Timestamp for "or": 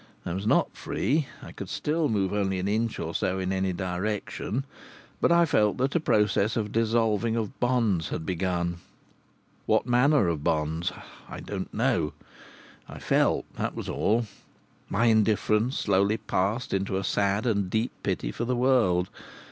2.97-3.13